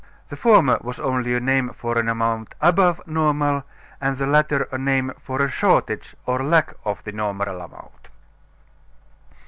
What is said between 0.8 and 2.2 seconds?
was only a name for an